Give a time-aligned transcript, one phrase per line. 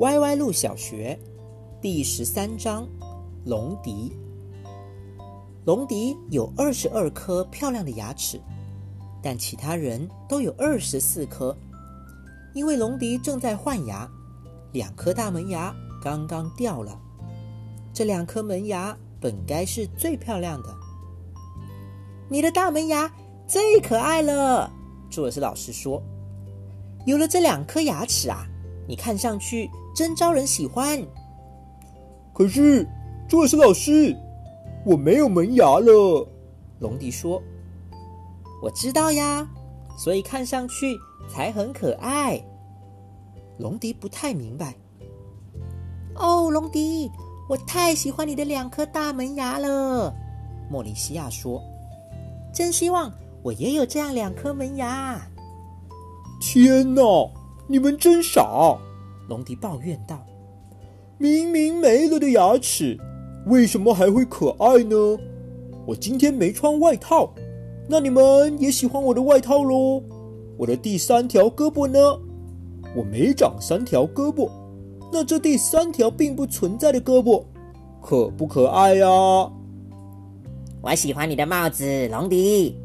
[0.00, 1.18] 歪歪路小学
[1.78, 2.88] 第十三章：
[3.44, 4.10] 龙迪。
[5.66, 8.40] 龙迪有二十二颗漂亮的牙齿，
[9.22, 11.54] 但其他人都有二十四颗。
[12.54, 14.10] 因为龙迪正在换牙，
[14.72, 15.70] 两颗大门牙
[16.02, 16.98] 刚刚掉了。
[17.92, 20.74] 这两颗门牙本该是最漂亮的。
[22.30, 23.12] 你的大门牙
[23.46, 24.72] 最可爱了，
[25.10, 26.02] 朱尔斯老师说
[27.04, 28.46] ：“有了这两颗牙齿啊，
[28.86, 31.00] 你看上去真招人喜欢。”
[32.34, 32.86] 可是，
[33.28, 34.16] 朱尔斯老师，
[34.84, 36.26] 我没有门牙了。
[36.78, 37.42] 龙迪说
[38.62, 39.48] ：“我知道呀，
[39.98, 40.98] 所以看上去
[41.28, 42.42] 才很可爱。”
[43.58, 44.74] 龙迪不太明白。
[46.14, 47.10] 哦，龙迪。
[47.48, 50.14] 我太喜欢你的两颗大门牙了，
[50.70, 51.60] 莫里西亚说
[52.54, 53.12] ：“真希望
[53.42, 55.20] 我也有这样两颗门牙。”
[56.40, 57.02] 天哪，
[57.70, 58.76] 你们真傻！
[59.28, 60.18] 龙迪抱怨道
[61.18, 62.98] ：“明明没了的牙齿，
[63.46, 64.96] 为什么还会可爱呢？
[65.86, 67.32] 我今天没穿外套，
[67.88, 70.02] 那你们也喜欢我的外套喽？
[70.58, 72.00] 我的第三条胳膊呢？
[72.96, 74.50] 我没长三条胳膊。”
[75.12, 77.44] 那这第三条并不存在的胳膊，
[78.02, 79.06] 可不可爱呀？
[80.82, 82.76] 我喜欢你的帽子，龙迪。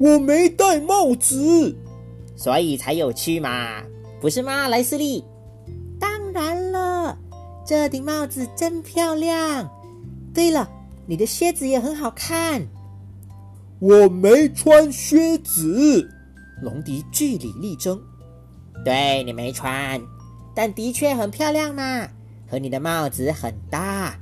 [0.00, 1.72] 我没戴帽子，
[2.34, 3.80] 所以才有趣嘛，
[4.20, 5.24] 不是吗，莱斯利？
[6.00, 7.16] 当然了，
[7.64, 9.68] 这顶帽子真漂亮。
[10.34, 10.68] 对了，
[11.06, 12.66] 你的靴子也很好看。
[13.80, 16.08] 我没穿靴子，
[16.62, 18.00] 龙迪据理力争。
[18.84, 20.00] 对你没穿。
[20.54, 22.08] 但的确很漂亮嘛，
[22.50, 24.18] 和你的帽子很搭。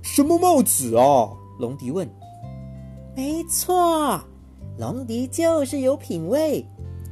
[0.00, 1.28] 什么帽子啊？
[1.60, 2.08] 龙迪问。
[3.14, 4.18] 没错，
[4.78, 6.66] 龙迪就是有品味，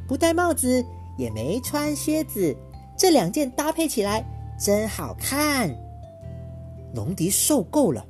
[0.09, 0.83] 不戴帽子
[1.21, 2.57] 也没穿靴子，
[2.97, 4.25] 这两件搭配起来
[4.59, 5.69] 真好看。
[6.95, 8.05] 龙迪受够了，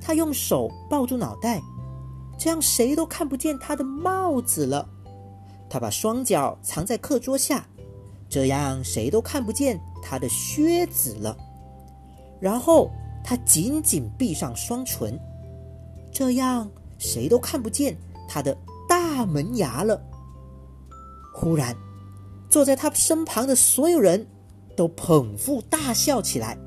[0.00, 1.60] 他用手抱住脑袋，
[2.38, 4.88] 这样谁都看不见他的帽子了。
[5.68, 7.64] 他把双脚藏在课桌下。
[8.28, 11.36] 这样谁都看不见他的靴子了。
[12.40, 12.88] 然后
[13.24, 15.18] 他紧紧闭上双唇，
[16.12, 17.96] 这样谁都看不见
[18.28, 18.56] 他的
[18.88, 20.00] 大门牙了。
[21.34, 21.76] 忽然，
[22.50, 24.26] 坐在他身旁的所有人
[24.76, 26.58] 都捧腹大笑起来。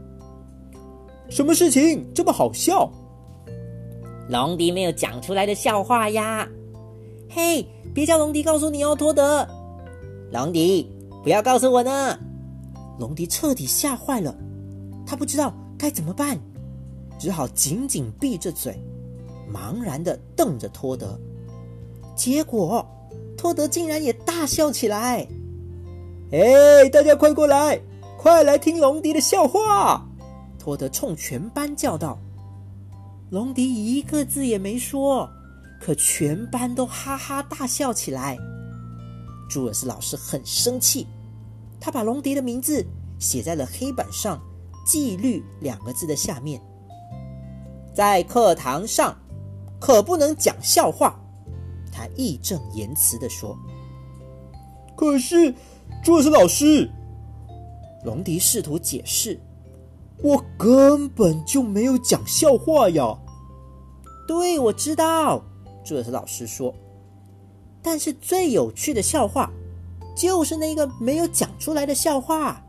[1.30, 2.90] 什么事情这么好笑？
[4.30, 6.48] 龙迪没有讲出来的笑话呀！
[7.30, 9.48] 嘿，别叫龙迪告诉你哦，托德。
[10.32, 10.90] 龙迪。
[11.24, 12.20] 不要告诉我呢！
[13.00, 14.36] 龙迪彻底吓坏了，
[15.08, 16.38] 他不知道该怎么办，
[17.18, 18.78] 只好紧紧闭着嘴，
[19.50, 21.18] 茫然的瞪着托德。
[22.14, 22.86] 结果，
[23.38, 25.26] 托德竟然也大笑起来。
[26.34, 27.80] 哎，大家快过来，
[28.18, 30.04] 快来听龙迪的笑话！
[30.58, 32.18] 托德冲全班叫道。
[33.30, 35.30] 龙迪一个字也没说，
[35.80, 38.36] 可全班都哈哈大笑起来。
[39.48, 41.06] 朱尔斯老师很生气，
[41.80, 42.84] 他把龙迪的名字
[43.20, 44.42] 写在了黑板上
[44.88, 46.60] “纪律”两个字的下面。
[47.94, 49.16] 在课堂上
[49.80, 51.14] 可不能讲笑话，
[51.92, 53.56] 他义正言辞的说。
[54.96, 55.54] 可是，
[56.04, 56.90] 朱尔斯老师，
[58.04, 59.40] 龙迪试图解释
[60.22, 63.18] ：“我根本就没有讲笑话呀。”
[64.28, 65.44] 对，我知道，
[65.84, 66.74] 朱尔斯老师说。
[67.82, 69.52] 但是最有趣的笑话，
[70.16, 72.64] 就是那个没有讲出来的笑话。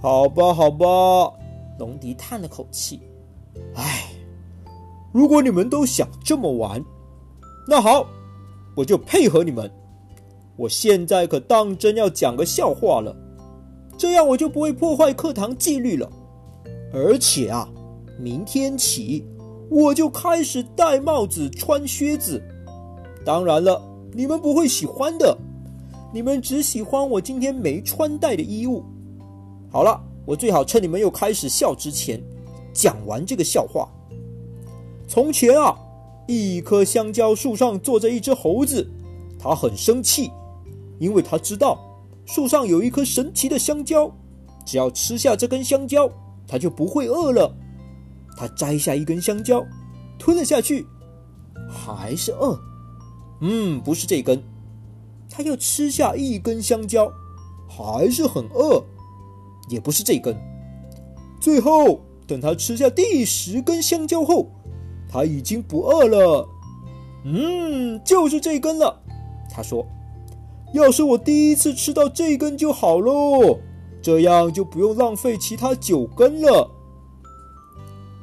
[0.00, 0.86] 好吧，好吧，
[1.78, 3.00] 龙迪叹了口气。
[3.74, 4.04] 唉，
[5.12, 6.84] 如果你们都想这么玩，
[7.66, 8.06] 那好，
[8.76, 9.68] 我就配合你们。
[10.56, 13.14] 我现在可当真要讲个笑话了，
[13.98, 16.08] 这样我就不会破坏课堂纪律了。
[16.92, 17.68] 而且啊，
[18.18, 19.26] 明天起
[19.68, 22.40] 我就开始戴帽子、穿靴子。
[23.24, 23.82] 当然了，
[24.12, 25.36] 你们不会喜欢的，
[26.12, 28.84] 你们只喜欢我今天没穿戴的衣物。
[29.72, 32.22] 好了，我最好趁你们又开始笑之前，
[32.72, 33.88] 讲完这个笑话。
[35.08, 35.76] 从前啊，
[36.28, 38.88] 一棵香蕉树上坐着一只猴子，
[39.38, 40.30] 他很生气，
[41.04, 41.78] 因为他知道
[42.24, 44.10] 树上有一颗神奇的香蕉，
[44.64, 46.10] 只要吃下这根香蕉，
[46.48, 47.54] 他就不会饿了。
[48.38, 49.62] 他摘下一根香蕉，
[50.18, 50.86] 吞了下去，
[51.68, 52.58] 还是饿。
[53.42, 54.42] 嗯，不是这根，
[55.28, 57.12] 他又吃下一根香蕉，
[57.68, 58.82] 还是很饿，
[59.68, 60.34] 也不是这根。
[61.38, 64.46] 最后，等他吃下第十根香蕉后，
[65.06, 66.48] 他已经不饿了。
[67.26, 69.02] 嗯，就是这根了。
[69.50, 69.86] 他说
[70.74, 73.56] ：“要是我第一次吃到这根就好喽，
[74.02, 76.68] 这样就不用浪费其他九根了。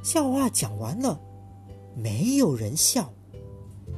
[0.04, 1.18] 笑话讲完了，
[1.96, 3.10] 没有人笑。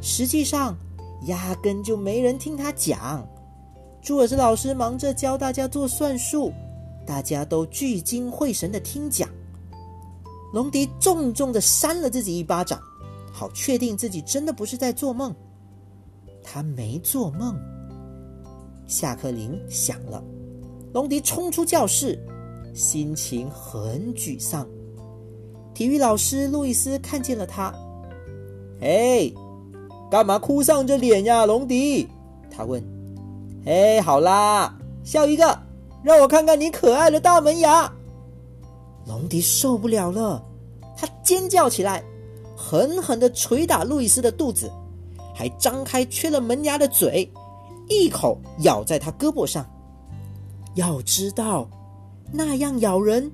[0.01, 0.77] 实际上，
[1.25, 3.27] 压根就没人听他讲。
[4.03, 6.53] 朱尔斯老师忙着教大家做算术，
[7.07, 9.27] 大家都聚精会神的听讲。
[10.53, 12.79] 龙迪重重的扇了自己一巴掌，
[13.31, 15.33] 好确定自己真的不是在做梦。
[16.43, 17.59] 他没做梦。
[18.93, 20.23] 下课铃响了，
[20.93, 22.15] 龙迪冲出教室，
[22.75, 24.67] 心情很沮丧。
[25.73, 27.73] 体育老师路易斯看见了他，
[28.79, 29.33] 嘿，
[30.11, 32.07] 干嘛哭丧着脸呀，龙迪？
[32.51, 32.83] 他问。
[33.65, 35.59] 哎，好啦，笑一个，
[36.03, 37.91] 让我看看你可爱的大门牙。
[39.07, 40.45] 龙迪受不了了，
[40.95, 42.03] 他尖叫起来，
[42.55, 44.71] 狠狠的捶打路易斯的肚子，
[45.33, 47.27] 还张开缺了门牙的嘴，
[47.89, 49.65] 一口咬在他胳膊上。
[50.75, 51.67] 要知道，
[52.31, 53.31] 那样咬人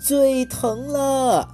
[0.00, 1.48] 最疼了。